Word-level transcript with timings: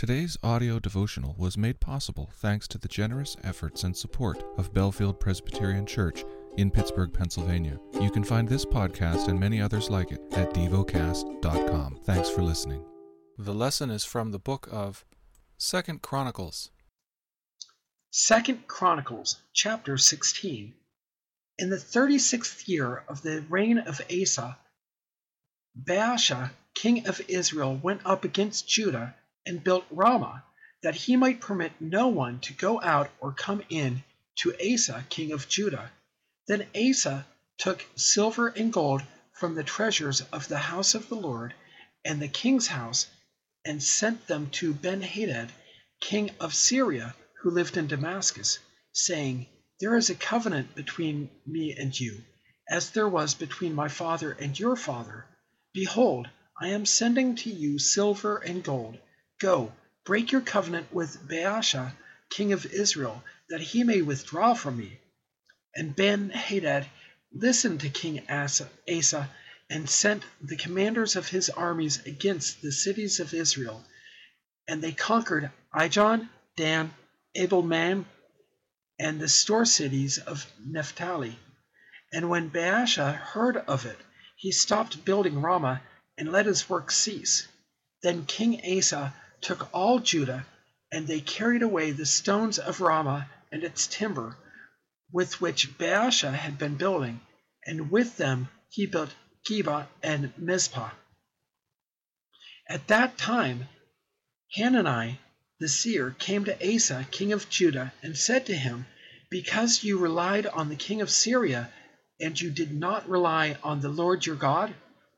Today's 0.00 0.38
audio 0.42 0.78
devotional 0.78 1.34
was 1.36 1.58
made 1.58 1.78
possible 1.78 2.30
thanks 2.36 2.66
to 2.68 2.78
the 2.78 2.88
generous 2.88 3.36
efforts 3.44 3.84
and 3.84 3.94
support 3.94 4.42
of 4.56 4.72
Bellefield 4.72 5.20
Presbyterian 5.20 5.84
Church 5.84 6.24
in 6.56 6.70
Pittsburgh, 6.70 7.12
Pennsylvania. 7.12 7.78
You 8.00 8.10
can 8.10 8.24
find 8.24 8.48
this 8.48 8.64
podcast 8.64 9.28
and 9.28 9.38
many 9.38 9.60
others 9.60 9.90
like 9.90 10.10
it 10.10 10.22
at 10.32 10.54
devocast.com. 10.54 11.98
Thanks 12.04 12.30
for 12.30 12.40
listening. 12.40 12.82
The 13.36 13.52
lesson 13.52 13.90
is 13.90 14.02
from 14.02 14.30
the 14.30 14.38
book 14.38 14.70
of 14.72 15.04
Second 15.58 16.00
Chronicles. 16.00 16.70
Second 18.10 18.66
Chronicles 18.68 19.42
chapter 19.52 19.98
16. 19.98 20.72
In 21.58 21.68
the 21.68 21.76
36th 21.76 22.66
year 22.66 23.04
of 23.06 23.20
the 23.20 23.44
reign 23.50 23.76
of 23.76 24.00
Asa, 24.10 24.56
Baasha, 25.78 26.52
king 26.74 27.06
of 27.06 27.20
Israel, 27.28 27.78
went 27.82 28.00
up 28.06 28.24
against 28.24 28.66
Judah 28.66 29.14
and 29.46 29.64
built 29.64 29.86
Ramah, 29.90 30.44
that 30.82 30.94
he 30.94 31.16
might 31.16 31.40
permit 31.40 31.72
no 31.80 32.08
one 32.08 32.40
to 32.40 32.52
go 32.52 32.80
out 32.82 33.10
or 33.20 33.32
come 33.32 33.62
in 33.68 34.02
to 34.36 34.54
Asa, 34.60 35.04
king 35.08 35.32
of 35.32 35.48
Judah. 35.48 35.90
Then 36.46 36.66
Asa 36.74 37.26
took 37.58 37.84
silver 37.96 38.48
and 38.48 38.72
gold 38.72 39.02
from 39.32 39.54
the 39.54 39.64
treasures 39.64 40.20
of 40.32 40.48
the 40.48 40.58
house 40.58 40.94
of 40.94 41.08
the 41.08 41.14
Lord 41.16 41.54
and 42.04 42.20
the 42.20 42.28
king's 42.28 42.66
house, 42.66 43.06
and 43.64 43.82
sent 43.82 44.26
them 44.26 44.50
to 44.50 44.74
Benhadad, 44.74 45.50
king 46.00 46.30
of 46.40 46.54
Syria, 46.54 47.14
who 47.40 47.50
lived 47.50 47.76
in 47.76 47.86
Damascus, 47.86 48.58
saying, 48.92 49.46
There 49.80 49.96
is 49.96 50.10
a 50.10 50.14
covenant 50.14 50.74
between 50.74 51.30
me 51.46 51.74
and 51.78 51.98
you, 51.98 52.22
as 52.68 52.90
there 52.90 53.08
was 53.08 53.34
between 53.34 53.74
my 53.74 53.88
father 53.88 54.32
and 54.32 54.58
your 54.58 54.76
father. 54.76 55.26
Behold, 55.72 56.28
I 56.60 56.68
am 56.68 56.84
sending 56.84 57.36
to 57.36 57.50
you 57.50 57.78
silver 57.78 58.36
and 58.38 58.62
gold. 58.62 58.98
Go, 59.40 59.72
break 60.04 60.32
your 60.32 60.42
covenant 60.42 60.92
with 60.92 61.26
Baasha, 61.26 61.94
king 62.28 62.52
of 62.52 62.66
Israel, 62.66 63.24
that 63.48 63.62
he 63.62 63.84
may 63.84 64.02
withdraw 64.02 64.52
from 64.52 64.76
me. 64.76 65.00
And 65.74 65.96
Ben 65.96 66.28
Hadad 66.28 66.86
listened 67.32 67.80
to 67.80 67.88
King 67.88 68.28
Asa, 68.28 68.68
Asa 68.86 69.30
and 69.70 69.88
sent 69.88 70.24
the 70.42 70.56
commanders 70.56 71.16
of 71.16 71.28
his 71.28 71.48
armies 71.48 72.04
against 72.04 72.60
the 72.60 72.70
cities 72.70 73.18
of 73.18 73.32
Israel. 73.32 73.82
And 74.68 74.82
they 74.82 74.92
conquered 74.92 75.50
Ijon, 75.74 76.28
Dan, 76.56 76.92
Abel-maim, 77.34 78.04
and 78.98 79.18
the 79.18 79.28
store 79.28 79.64
cities 79.64 80.18
of 80.18 80.44
Naphtali. 80.62 81.38
And 82.12 82.28
when 82.28 82.50
Baasha 82.50 83.14
heard 83.14 83.56
of 83.56 83.86
it, 83.86 83.98
he 84.36 84.52
stopped 84.52 85.04
building 85.04 85.40
Ramah 85.40 85.80
and 86.18 86.30
let 86.30 86.44
his 86.44 86.68
work 86.68 86.90
cease. 86.90 87.48
Then 88.02 88.26
King 88.26 88.60
Asa 88.76 89.14
took 89.40 89.68
all 89.72 89.98
Judah, 89.98 90.46
and 90.92 91.06
they 91.06 91.20
carried 91.20 91.62
away 91.62 91.92
the 91.92 92.06
stones 92.06 92.58
of 92.58 92.80
Ramah 92.80 93.28
and 93.50 93.64
its 93.64 93.86
timber, 93.86 94.36
with 95.12 95.40
which 95.40 95.78
Baasha 95.78 96.32
had 96.32 96.58
been 96.58 96.76
building, 96.76 97.20
and 97.64 97.90
with 97.90 98.16
them 98.16 98.48
he 98.68 98.86
built 98.86 99.14
Geba 99.48 99.88
and 100.02 100.32
Mizpah. 100.36 100.90
At 102.68 102.88
that 102.88 103.18
time 103.18 103.68
Hanani 104.56 105.18
the 105.58 105.68
seer 105.68 106.10
came 106.18 106.44
to 106.44 106.74
Asa 106.74 107.06
king 107.10 107.32
of 107.32 107.48
Judah 107.48 107.92
and 108.02 108.16
said 108.16 108.46
to 108.46 108.54
him, 108.54 108.86
Because 109.30 109.84
you 109.84 109.98
relied 109.98 110.46
on 110.46 110.68
the 110.68 110.76
king 110.76 111.00
of 111.00 111.10
Syria, 111.10 111.72
and 112.20 112.40
you 112.40 112.50
did 112.50 112.72
not 112.72 113.08
rely 113.08 113.56
on 113.62 113.80
the 113.80 113.88
Lord 113.88 114.26
your 114.26 114.36
God, 114.36 114.74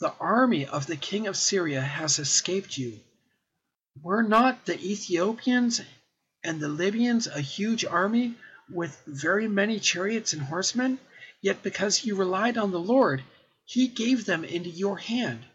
the 0.00 0.12
army 0.20 0.66
of 0.66 0.86
the 0.86 0.96
king 0.96 1.26
of 1.26 1.36
Syria 1.36 1.80
has 1.80 2.18
escaped 2.18 2.76
you. 2.76 3.00
Were 4.02 4.22
not 4.22 4.66
the 4.66 4.78
Ethiopians 4.78 5.80
and 6.44 6.60
the 6.60 6.68
Libyans 6.68 7.26
a 7.28 7.40
huge 7.40 7.82
army, 7.82 8.34
with 8.68 9.00
very 9.06 9.48
many 9.48 9.80
chariots 9.80 10.34
and 10.34 10.42
horsemen? 10.42 10.98
Yet 11.40 11.62
because 11.62 12.04
you 12.04 12.14
relied 12.14 12.58
on 12.58 12.72
the 12.72 12.78
Lord, 12.78 13.24
he 13.64 13.88
gave 13.88 14.26
them 14.26 14.44
into 14.44 14.68
your 14.68 14.98
hand. 14.98 15.46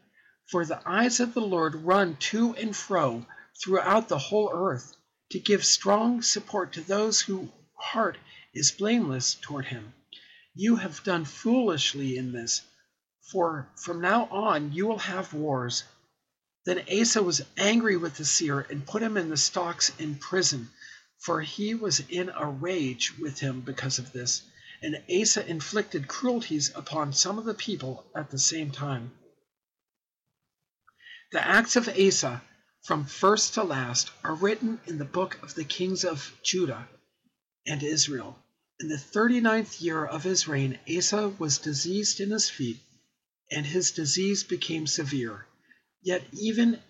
For 0.49 0.65
the 0.65 0.81
eyes 0.89 1.19
of 1.19 1.35
the 1.35 1.41
Lord 1.41 1.75
run 1.75 2.15
to 2.31 2.55
and 2.55 2.75
fro 2.75 3.27
throughout 3.63 4.09
the 4.09 4.17
whole 4.17 4.49
earth, 4.51 4.95
to 5.29 5.39
give 5.39 5.63
strong 5.63 6.23
support 6.23 6.73
to 6.73 6.81
those 6.81 7.21
whose 7.21 7.49
heart 7.75 8.17
is 8.55 8.71
blameless 8.71 9.35
toward 9.35 9.65
him. 9.65 9.93
You 10.55 10.77
have 10.77 11.03
done 11.03 11.25
foolishly 11.25 12.17
in 12.17 12.31
this, 12.31 12.63
for 13.31 13.69
from 13.75 14.01
now 14.01 14.25
on 14.31 14.73
you 14.73 14.87
will 14.87 14.97
have 14.97 15.31
wars. 15.31 15.83
Then 16.63 16.85
Asa 16.91 17.23
was 17.23 17.41
angry 17.57 17.97
with 17.97 18.17
the 18.17 18.25
seer 18.25 18.59
and 18.59 18.85
put 18.85 19.01
him 19.01 19.17
in 19.17 19.29
the 19.29 19.37
stocks 19.37 19.91
in 19.97 20.15
prison, 20.15 20.69
for 21.17 21.41
he 21.41 21.73
was 21.73 22.01
in 22.09 22.29
a 22.29 22.47
rage 22.47 23.17
with 23.17 23.39
him 23.39 23.61
because 23.61 23.97
of 23.97 24.11
this. 24.11 24.43
And 24.83 25.03
Asa 25.09 25.45
inflicted 25.47 26.07
cruelties 26.07 26.71
upon 26.75 27.13
some 27.13 27.39
of 27.39 27.45
the 27.45 27.53
people 27.55 28.05
at 28.15 28.29
the 28.29 28.39
same 28.39 28.71
time. 28.71 29.11
The 31.31 31.43
acts 31.43 31.75
of 31.75 31.87
Asa, 31.87 32.43
from 32.83 33.05
first 33.05 33.53
to 33.55 33.63
last, 33.63 34.11
are 34.23 34.35
written 34.35 34.79
in 34.85 34.97
the 34.97 35.05
book 35.05 35.41
of 35.41 35.55
the 35.55 35.63
kings 35.63 36.03
of 36.03 36.31
Judah 36.43 36.87
and 37.65 37.81
Israel. 37.81 38.37
In 38.79 38.87
the 38.87 38.97
thirty 38.97 39.39
ninth 39.39 39.81
year 39.81 40.05
of 40.05 40.23
his 40.23 40.47
reign, 40.47 40.79
Asa 40.87 41.29
was 41.29 41.57
diseased 41.59 42.19
in 42.19 42.31
his 42.31 42.49
feet, 42.49 42.79
and 43.49 43.65
his 43.65 43.91
disease 43.91 44.43
became 44.43 44.87
severe. 44.87 45.45
Yet 46.03 46.23
even 46.31 46.81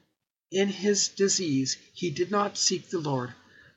in 0.52 0.70
his 0.70 1.10
disease 1.10 1.76
he 1.94 2.12
did 2.12 2.32
not 2.32 2.58
seek 2.58 2.90
the 2.90 3.00
Lord, 3.00 3.34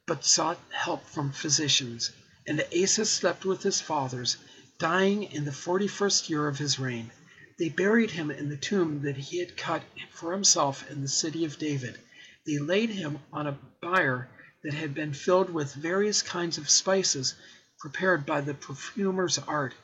but 0.06 0.24
sought 0.24 0.60
help 0.70 1.08
from 1.08 1.32
physicians. 1.32 2.12
And 2.46 2.64
Asa 2.72 3.04
slept 3.04 3.44
with 3.44 3.62
his 3.62 3.80
fathers, 3.80 4.36
dying 4.78 5.24
in 5.24 5.44
the 5.44 5.52
forty 5.52 5.88
first 5.88 6.30
year 6.30 6.46
of 6.46 6.58
his 6.58 6.78
reign. 6.78 7.10
They 7.58 7.68
buried 7.68 8.10
him 8.12 8.30
in 8.30 8.48
the 8.48 8.56
tomb 8.56 9.02
that 9.02 9.16
he 9.16 9.38
had 9.38 9.56
cut 9.56 9.82
for 10.12 10.32
himself 10.32 10.88
in 10.90 11.00
the 11.02 11.08
city 11.08 11.44
of 11.44 11.58
David. 11.58 11.98
They 12.46 12.58
laid 12.58 12.90
him 12.90 13.18
on 13.32 13.46
a 13.48 13.58
bier 13.80 14.28
that 14.62 14.74
had 14.74 14.94
been 14.94 15.14
filled 15.14 15.50
with 15.50 15.74
various 15.74 16.22
kinds 16.22 16.58
of 16.58 16.70
spices 16.70 17.34
prepared 17.80 18.24
by 18.24 18.40
the 18.40 18.54
perfumer's 18.54 19.38
art, 19.38 19.74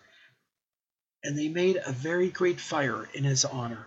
and 1.25 1.37
they 1.37 1.49
made 1.49 1.77
a 1.85 1.93
very 1.93 2.29
great 2.31 2.61
fire 2.61 3.09
in 3.15 3.25
his 3.25 3.45
honor. 3.45 3.87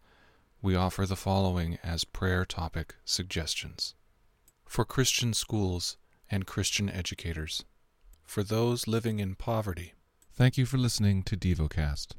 We 0.63 0.75
offer 0.75 1.07
the 1.07 1.15
following 1.15 1.79
as 1.83 2.03
prayer 2.03 2.45
topic 2.45 2.93
suggestions 3.03 3.95
for 4.67 4.85
Christian 4.85 5.33
schools 5.33 5.97
and 6.29 6.45
Christian 6.45 6.87
educators, 6.87 7.65
for 8.23 8.43
those 8.43 8.87
living 8.87 9.17
in 9.17 9.33
poverty. 9.33 9.95
Thank 10.31 10.59
you 10.59 10.67
for 10.67 10.77
listening 10.77 11.23
to 11.23 11.35
DevoCast. 11.35 12.13